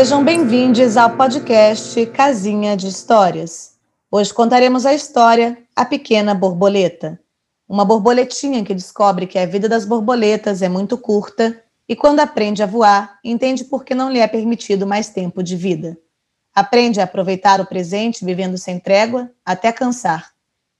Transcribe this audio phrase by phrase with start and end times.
[0.00, 3.74] Sejam bem-vindos ao podcast Casinha de Histórias.
[4.10, 7.20] Hoje contaremos a história A Pequena Borboleta.
[7.68, 12.62] Uma borboletinha que descobre que a vida das borboletas é muito curta e, quando aprende
[12.62, 15.98] a voar, entende por que não lhe é permitido mais tempo de vida.
[16.54, 20.30] Aprende a aproveitar o presente vivendo sem trégua até cansar.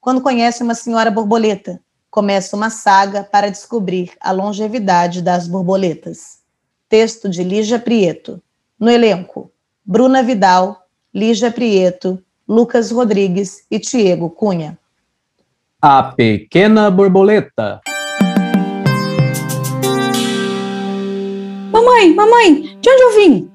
[0.01, 1.79] Quando conhece uma senhora borboleta,
[2.11, 6.39] começa uma saga para descobrir a longevidade das borboletas.
[6.89, 8.43] Texto de Lígia Prieto.
[8.81, 9.53] No elenco,
[9.85, 14.79] Bruna Vidal, Lígia Prieto, Lucas Rodrigues e Tiago Cunha.
[15.83, 17.83] A Pequena Borboleta.
[21.71, 23.51] Mamãe, mamãe, de onde eu vim?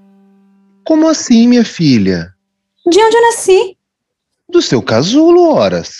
[0.84, 2.31] Como assim, minha filha?
[2.85, 3.77] De onde eu nasci?
[4.48, 5.95] Do seu casulo, horas.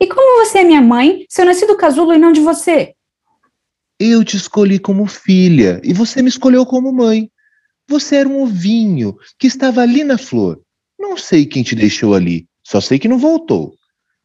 [0.00, 2.94] E como você é minha mãe, se eu nasci do casulo e não de você?
[3.98, 7.28] Eu te escolhi como filha e você me escolheu como mãe.
[7.88, 10.60] Você era um ovinho que estava ali na flor.
[10.98, 13.74] Não sei quem te deixou ali, só sei que não voltou.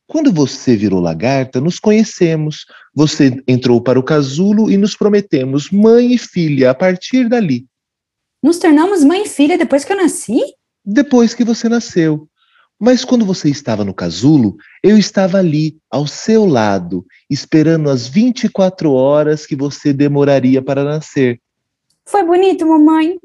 [0.06, 2.66] Quando você virou lagarta, nos conhecemos.
[2.94, 7.66] Você entrou para o casulo e nos prometemos mãe e filha a partir dali.
[8.42, 10.42] Nos tornamos mãe e filha depois que eu nasci?
[10.86, 12.28] Depois que você nasceu.
[12.78, 18.92] Mas quando você estava no casulo, eu estava ali, ao seu lado, esperando as 24
[18.92, 21.40] horas que você demoraria para nascer.
[22.06, 23.18] Foi bonito, mamãe?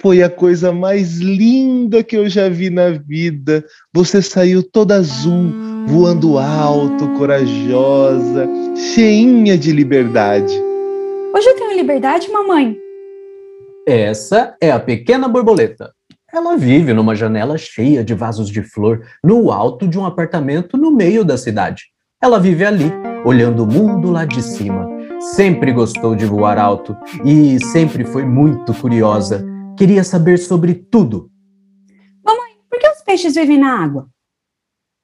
[0.00, 3.64] Foi a coisa mais linda que eu já vi na vida.
[3.94, 5.50] Você saiu toda azul,
[5.86, 8.46] voando alto, corajosa,
[8.94, 10.52] cheinha de liberdade.
[11.34, 12.76] Hoje eu tenho liberdade, mamãe?
[13.88, 15.90] Essa é a pequena borboleta.
[16.30, 20.90] Ela vive numa janela cheia de vasos de flor, no alto de um apartamento no
[20.90, 21.84] meio da cidade.
[22.22, 22.92] Ela vive ali,
[23.24, 24.86] olhando o mundo lá de cima.
[25.34, 31.30] Sempre gostou de voar alto e sempre foi muito curiosa Queria saber sobre tudo.
[32.24, 34.08] Mamãe, por que os peixes vivem na água?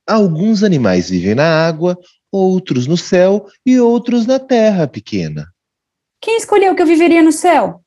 [0.06, 1.98] Alguns animais vivem na água,
[2.30, 5.46] outros no céu e outros na terra pequena.
[6.20, 7.82] Quem escolheu que eu viveria no céu?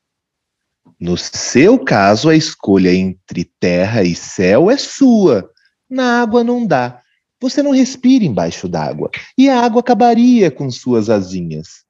[0.98, 5.50] No seu caso, a escolha entre terra e céu é sua.
[5.90, 7.02] Na água não dá.
[7.40, 11.84] Você não respira embaixo d'água e a água acabaria com suas asinhas.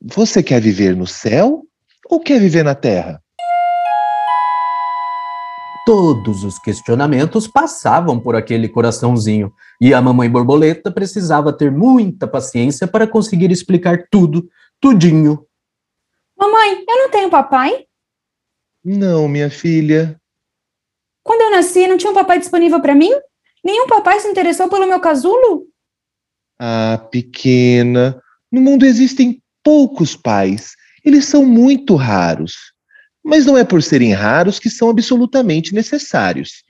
[0.00, 1.64] Você quer viver no céu
[2.08, 3.22] ou quer viver na terra?
[5.88, 9.50] Todos os questionamentos passavam por aquele coraçãozinho,
[9.80, 14.46] e a mamãe borboleta precisava ter muita paciência para conseguir explicar tudo,
[14.78, 15.46] tudinho.
[16.38, 17.86] Mamãe, eu não tenho papai?
[18.84, 20.20] Não, minha filha.
[21.24, 23.10] Quando eu nasci, não tinha um papai disponível para mim?
[23.64, 25.68] Nenhum papai se interessou pelo meu casulo?
[26.60, 28.22] Ah, pequena,
[28.52, 30.72] no mundo existem poucos pais.
[31.02, 32.74] Eles são muito raros.
[33.28, 36.64] Mas não é por serem raros que são absolutamente necessários.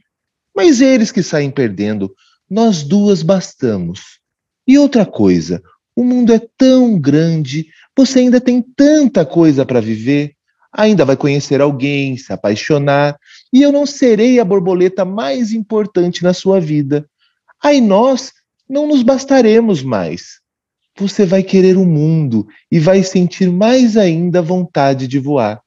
[0.53, 2.13] Mas eles que saem perdendo,
[2.51, 4.19] nós duas bastamos.
[4.67, 5.63] E outra coisa,
[5.95, 10.33] o mundo é tão grande, você ainda tem tanta coisa para viver,
[10.73, 13.17] ainda vai conhecer alguém, se apaixonar,
[13.53, 17.09] e eu não serei a borboleta mais importante na sua vida.
[17.63, 18.33] Aí nós
[18.69, 20.41] não nos bastaremos mais.
[20.99, 25.63] Você vai querer o mundo e vai sentir mais ainda vontade de voar.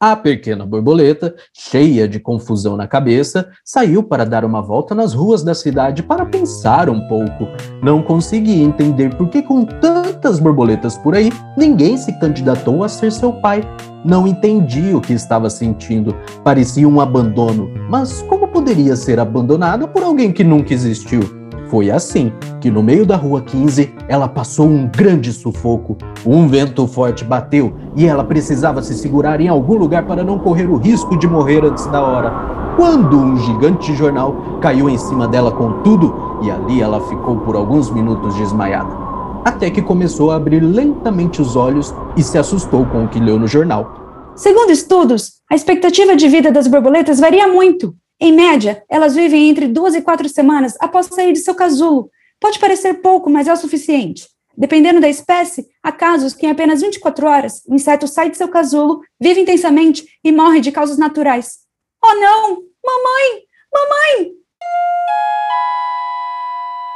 [0.00, 5.42] A pequena borboleta, cheia de confusão na cabeça, saiu para dar uma volta nas ruas
[5.42, 7.48] da cidade para pensar um pouco.
[7.82, 13.10] Não conseguia entender por que, com tantas borboletas por aí, ninguém se candidatou a ser
[13.10, 13.60] seu pai.
[14.04, 16.14] Não entendia o que estava sentindo.
[16.44, 17.68] Parecia um abandono.
[17.90, 21.37] Mas como poderia ser abandonada por alguém que nunca existiu?
[21.68, 25.98] Foi assim que, no meio da rua 15, ela passou um grande sufoco.
[26.24, 30.66] Um vento forte bateu e ela precisava se segurar em algum lugar para não correr
[30.66, 32.32] o risco de morrer antes da hora.
[32.76, 37.54] Quando um gigante jornal caiu em cima dela com tudo e ali ela ficou por
[37.54, 38.96] alguns minutos desmaiada.
[39.44, 43.38] Até que começou a abrir lentamente os olhos e se assustou com o que leu
[43.38, 44.32] no jornal.
[44.34, 47.94] Segundo estudos, a expectativa de vida das borboletas varia muito.
[48.20, 52.10] Em média, elas vivem entre duas e quatro semanas após sair de seu casulo.
[52.40, 54.28] Pode parecer pouco, mas é o suficiente.
[54.56, 58.48] Dependendo da espécie, há casos que em apenas 24 horas o inseto sai de seu
[58.48, 61.58] casulo, vive intensamente e morre de causas naturais.
[62.04, 62.62] Oh não!
[62.84, 63.42] Mamãe!
[63.72, 64.32] Mamãe!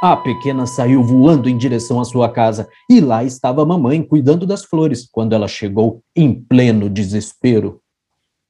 [0.01, 4.45] A pequena saiu voando em direção à sua casa e lá estava a mamãe cuidando
[4.45, 7.81] das flores quando ela chegou em pleno desespero.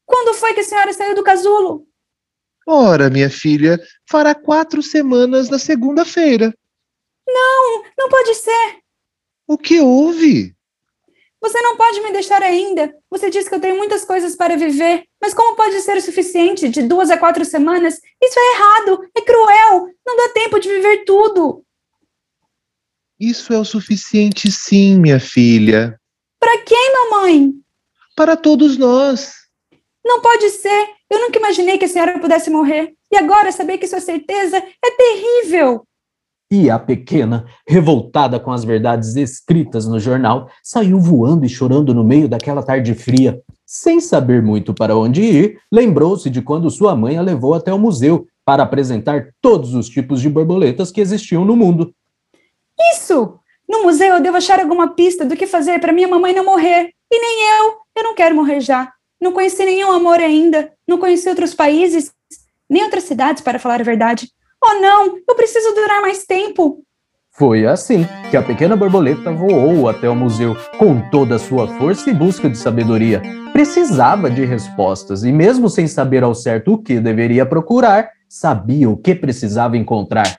[0.07, 1.85] Quando foi que a senhora saiu do casulo?
[2.67, 3.79] Ora, minha filha,
[4.09, 6.53] fará quatro semanas na segunda-feira.
[7.27, 8.77] Não, não pode ser.
[9.47, 10.55] O que houve?
[11.41, 12.95] Você não pode me deixar ainda.
[13.09, 16.69] Você disse que eu tenho muitas coisas para viver, mas como pode ser o suficiente
[16.69, 17.99] de duas a quatro semanas?
[18.21, 19.89] Isso é errado, é cruel.
[20.05, 21.65] Não dá tempo de viver tudo.
[23.19, 25.99] Isso é o suficiente, sim, minha filha.
[26.39, 27.51] Para quem, mamãe?
[28.15, 29.33] Para todos nós.
[30.03, 30.92] Não pode ser.
[31.09, 32.93] Eu nunca imaginei que a senhora pudesse morrer.
[33.11, 35.85] E agora saber que sua certeza é terrível.
[36.51, 42.03] E a pequena, revoltada com as verdades escritas no jornal, saiu voando e chorando no
[42.03, 43.41] meio daquela tarde fria.
[43.65, 47.79] Sem saber muito para onde ir, lembrou-se de quando sua mãe a levou até o
[47.79, 51.91] museu para apresentar todos os tipos de borboletas que existiam no mundo.
[52.93, 53.39] Isso!
[53.67, 56.91] No museu eu devo achar alguma pista do que fazer para minha mamãe não morrer.
[57.11, 57.77] E nem eu.
[57.95, 58.91] Eu não quero morrer já.
[59.23, 60.69] Não conheci nenhum amor ainda.
[60.85, 62.11] Não conheci outros países,
[62.69, 64.27] nem outras cidades, para falar a verdade.
[64.61, 65.17] Oh, não!
[65.25, 66.83] Eu preciso durar mais tempo!
[67.31, 72.09] Foi assim que a pequena borboleta voou até o museu com toda a sua força
[72.09, 73.21] e busca de sabedoria.
[73.53, 78.97] Precisava de respostas e, mesmo sem saber ao certo o que deveria procurar, sabia o
[78.97, 80.35] que precisava encontrar.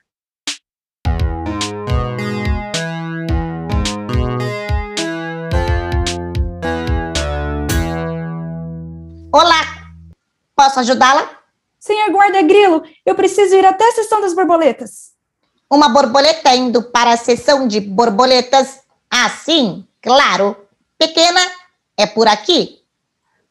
[10.74, 11.30] Posso ajudá-la?
[11.78, 15.12] Senhor guarda-grilo, eu preciso ir até a sessão das borboletas.
[15.70, 18.80] Uma borboleta indo para a sessão de borboletas?
[19.08, 20.56] Ah, sim, claro.
[20.98, 21.38] Pequena,
[21.96, 22.80] é por aqui.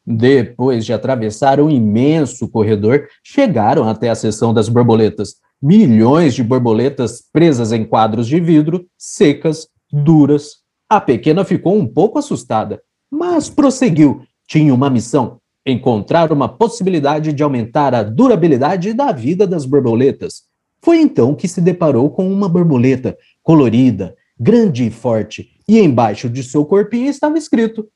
[0.06, 5.36] Depois de atravessar um imenso corredor, chegaram até a seção das borboletas.
[5.62, 10.56] Milhões de borboletas presas em quadros de vidro, secas, duras.
[10.90, 14.26] A pequena ficou um pouco assustada, mas prosseguiu.
[14.46, 20.42] Tinha uma missão: encontrar uma possibilidade de aumentar a durabilidade da vida das borboletas.
[20.82, 26.42] Foi então que se deparou com uma borboleta colorida, grande e forte, e embaixo de
[26.42, 27.88] seu corpinho estava escrito: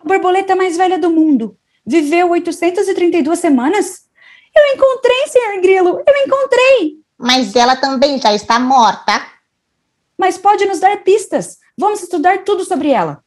[0.00, 1.56] A borboleta mais velha do mundo.
[1.86, 4.08] Viveu 832 semanas?
[4.54, 6.98] Eu encontrei, senhor Grilo, eu encontrei!
[7.18, 9.22] Mas ela também já está morta.
[10.16, 11.58] Mas pode nos dar pistas.
[11.76, 13.22] Vamos estudar tudo sobre ela.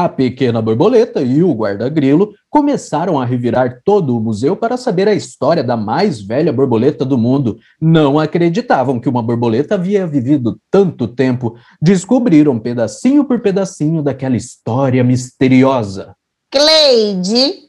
[0.00, 5.12] A pequena borboleta e o guarda-grilo começaram a revirar todo o museu para saber a
[5.12, 7.58] história da mais velha borboleta do mundo.
[7.80, 11.58] Não acreditavam que uma borboleta havia vivido tanto tempo.
[11.82, 16.14] Descobriram pedacinho por pedacinho daquela história misteriosa.
[16.48, 17.68] Cleide.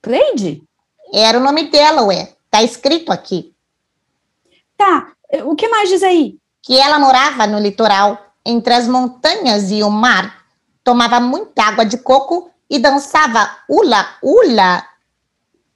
[0.00, 0.62] Cleide?
[1.12, 2.32] Era o nome dela, ué.
[2.50, 3.52] Tá escrito aqui.
[4.78, 5.12] Tá.
[5.44, 6.38] O que mais diz aí?
[6.62, 10.43] Que ela morava no litoral, entre as montanhas e o mar
[10.84, 14.86] tomava muita água de coco e dançava ula ula.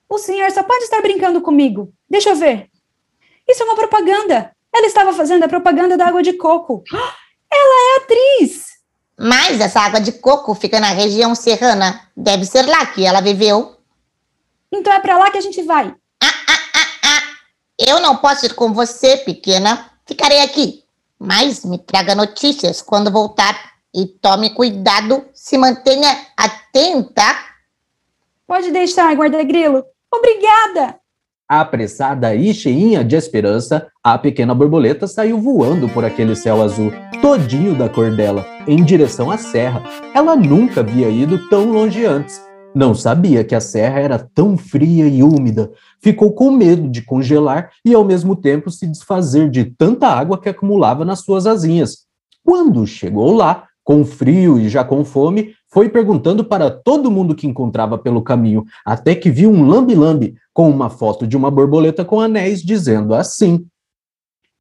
[0.08, 1.92] O senhor só pode estar brincando comigo.
[2.08, 2.70] Deixa eu ver.
[3.48, 4.52] Isso é uma propaganda.
[4.74, 6.84] Ela estava fazendo a propaganda da água de coco.
[7.50, 8.68] Ela é atriz.
[9.18, 12.08] Mas essa água de coco fica na região serrana.
[12.16, 13.76] Deve ser lá que ela viveu.
[14.70, 15.92] Então é para lá que a gente vai.
[16.22, 17.22] Ah, ah, ah, ah.
[17.78, 19.90] Eu não posso ir com você, pequena.
[20.06, 20.84] Ficarei aqui.
[21.18, 23.77] Mas me traga notícias quando voltar.
[23.94, 27.24] E tome cuidado, se mantenha atenta.
[28.46, 29.84] Pode deixar, guarda-grilo.
[30.12, 30.98] Obrigada!
[31.48, 36.92] Apressada e cheinha de esperança, a pequena borboleta saiu voando por aquele céu azul,
[37.22, 39.82] todinho da cor dela, em direção à serra.
[40.14, 42.38] Ela nunca havia ido tão longe antes.
[42.74, 45.72] Não sabia que a serra era tão fria e úmida.
[46.02, 50.50] Ficou com medo de congelar e, ao mesmo tempo, se desfazer de tanta água que
[50.50, 52.06] acumulava nas suas asinhas.
[52.44, 57.46] Quando chegou lá, com frio e já com fome, foi perguntando para todo mundo que
[57.46, 62.20] encontrava pelo caminho, até que viu um lambe-lambe com uma foto de uma borboleta com
[62.20, 63.66] anéis dizendo assim: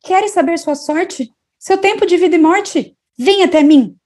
[0.01, 1.29] Queres saber sua sorte?
[1.59, 2.95] Seu tempo de vida e morte?
[3.19, 3.97] Vem até mim.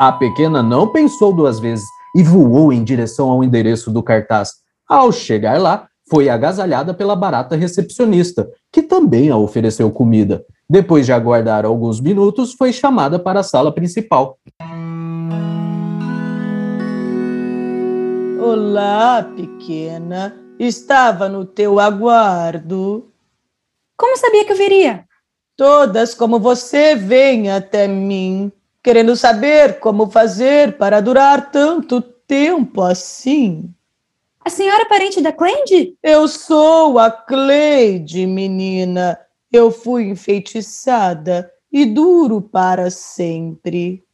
[0.00, 1.84] A pequena não pensou duas vezes
[2.16, 4.52] e voou em direção ao endereço do cartaz.
[4.88, 10.42] Ao chegar lá, foi agasalhada pela barata recepcionista, que também a ofereceu comida.
[10.70, 14.38] Depois de aguardar alguns minutos, foi chamada para a sala principal.
[18.40, 20.36] Olá, pequena.
[20.60, 23.10] Estava no teu aguardo.
[23.96, 25.06] Como sabia que eu viria?
[25.56, 33.74] Todas como você vêm até mim, querendo saber como fazer para durar tanto tempo assim.
[34.44, 35.96] A senhora é parente da Cleide?
[36.00, 39.18] Eu sou a Cleide, menina.
[39.52, 44.04] Eu fui enfeitiçada e duro para sempre.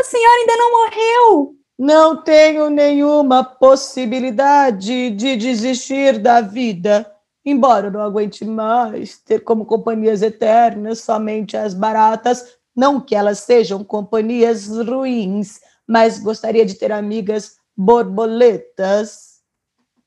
[0.00, 1.54] A senhora ainda não morreu.
[1.78, 7.08] Não tenho nenhuma possibilidade de desistir da vida,
[7.44, 13.82] embora não aguente mais ter como companhias eternas somente as baratas Não que elas sejam
[13.84, 19.40] companhias ruins, mas gostaria de ter amigas borboletas.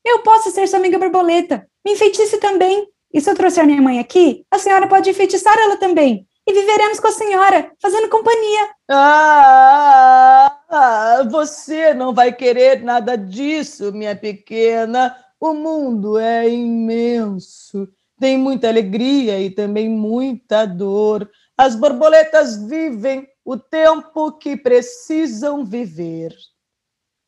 [0.03, 1.67] Eu posso ser sua amiga borboleta.
[1.85, 2.90] Me enfeitice também.
[3.13, 6.27] E se eu trouxer minha mãe aqui, a senhora pode enfeitiçar ela também.
[6.47, 8.69] E viveremos com a senhora, fazendo companhia.
[8.89, 15.15] Ah, ah, você não vai querer nada disso, minha pequena.
[15.39, 17.87] O mundo é imenso.
[18.19, 21.29] Tem muita alegria e também muita dor.
[21.57, 26.35] As borboletas vivem o tempo que precisam viver.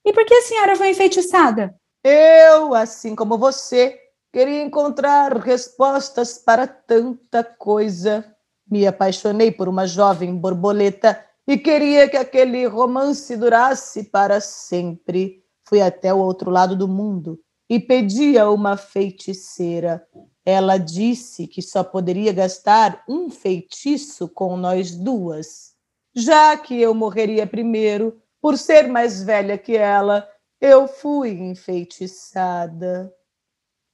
[0.06, 1.76] E por que a senhora foi enfeitiçada?
[2.04, 3.98] Eu, assim como você,
[4.34, 8.26] queria encontrar respostas para tanta coisa.
[8.68, 15.44] Me apaixonei por uma jovem borboleta e queria que aquele romance durasse para sempre.
[15.64, 20.04] Fui até o outro lado do mundo e pedi a uma feiticeira.
[20.44, 25.74] Ela disse que só poderia gastar um feitiço com nós duas.
[26.16, 30.28] Já que eu morreria primeiro, por ser mais velha que ela,
[30.60, 33.14] eu fui enfeitiçada.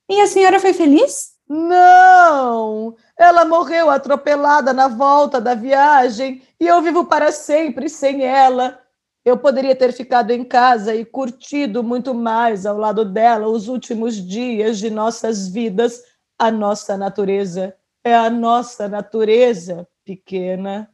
[0.09, 1.33] E a senhora foi feliz?
[1.47, 2.95] Não!
[3.15, 8.79] Ela morreu atropelada na volta da viagem e eu vivo para sempre sem ela.
[9.23, 14.15] Eu poderia ter ficado em casa e curtido muito mais ao lado dela os últimos
[14.15, 16.01] dias de nossas vidas.
[16.39, 20.89] A nossa natureza é a nossa natureza pequena.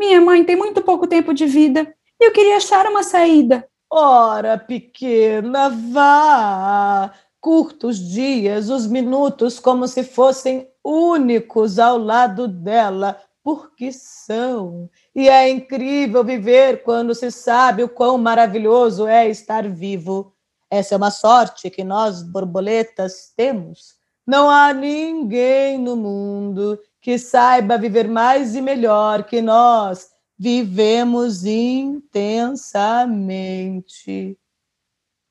[0.00, 3.68] Minha mãe tem muito pouco tempo de vida e eu queria achar uma saída.
[3.90, 7.12] Ora, pequena, vá.
[7.40, 13.16] Curta os dias, os minutos, como se fossem únicos ao lado dela
[13.48, 14.90] porque são.
[15.14, 20.34] E é incrível viver quando se sabe o quão maravilhoso é estar vivo.
[20.70, 23.96] Essa é uma sorte que nós, borboletas, temos.
[24.26, 34.38] Não há ninguém no mundo que saiba viver mais e melhor que nós vivemos intensamente.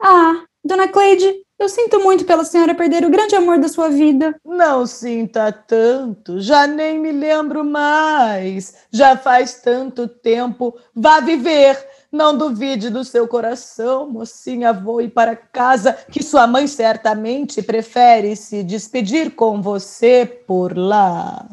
[0.02, 4.36] Ah, dona Cleide, eu sinto muito pela senhora perder o grande amor da sua vida.
[4.46, 8.76] Não sinta tanto, já nem me lembro mais.
[8.92, 10.78] Já faz tanto tempo.
[10.96, 11.78] Vá viver.
[12.12, 18.64] Não duvide do seu coração, mocinha, voe para casa, que sua mãe certamente prefere se
[18.64, 21.46] despedir com você por lá.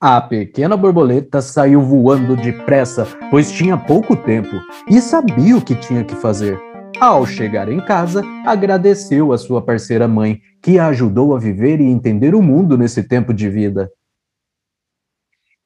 [0.00, 4.56] A pequena borboleta saiu voando depressa, pois tinha pouco tempo
[4.90, 6.71] e sabia o que tinha que fazer.
[7.02, 11.84] Ao chegar em casa, agradeceu a sua parceira mãe, que a ajudou a viver e
[11.84, 13.90] entender o mundo nesse tempo de vida.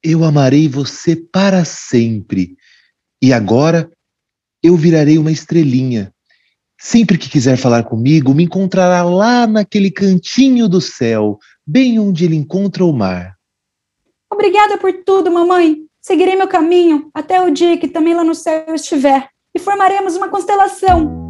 [0.03, 2.57] Eu amarei você para sempre.
[3.21, 3.93] E agora
[4.63, 6.11] eu virarei uma estrelinha.
[6.81, 12.35] Sempre que quiser falar comigo, me encontrará lá naquele cantinho do céu, bem onde ele
[12.35, 13.37] encontra o mar.
[14.33, 15.85] Obrigada por tudo, mamãe.
[16.01, 20.17] Seguirei meu caminho até o dia que também lá no céu eu estiver e formaremos
[20.17, 21.26] uma constelação.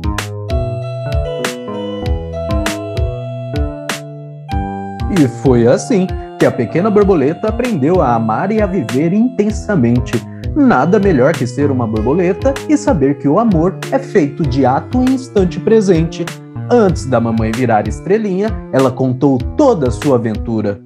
[5.18, 6.06] E foi assim
[6.38, 10.12] que a pequena borboleta aprendeu a amar e a viver intensamente.
[10.54, 15.02] Nada melhor que ser uma borboleta e saber que o amor é feito de ato
[15.02, 16.24] e instante presente.
[16.70, 20.82] Antes da mamãe virar estrelinha, ela contou toda a sua aventura.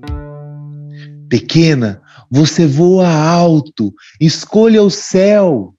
[1.29, 5.75] Pequena, você voa alto, escolha o céu.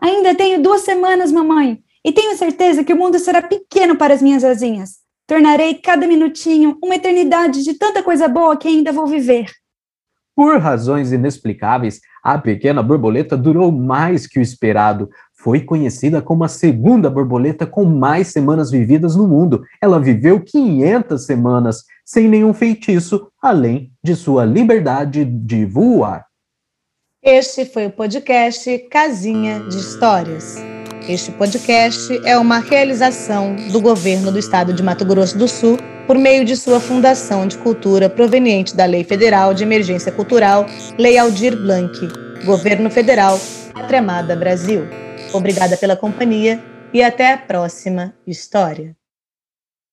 [0.00, 4.20] Ainda tenho duas semanas, mamãe, e tenho certeza que o mundo será pequeno para as
[4.20, 5.03] minhas asinhas.
[5.26, 9.50] Tornarei cada minutinho uma eternidade de tanta coisa boa que ainda vou viver.
[10.36, 15.08] Por razões inexplicáveis, a pequena borboleta durou mais que o esperado.
[15.32, 19.62] Foi conhecida como a segunda borboleta com mais semanas vividas no mundo.
[19.80, 26.26] Ela viveu 500 semanas, sem nenhum feitiço, além de sua liberdade de voar.
[27.22, 30.73] Este foi o podcast Casinha de Histórias.
[31.06, 36.16] Este podcast é uma realização do governo do estado de Mato Grosso do Sul por
[36.16, 40.64] meio de sua Fundação de Cultura proveniente da Lei Federal de Emergência Cultural,
[40.98, 41.92] Lei Aldir Blanc,
[42.46, 43.38] Governo Federal,
[43.74, 44.88] Pátria Amada Brasil.
[45.34, 48.96] Obrigada pela companhia e até a próxima história.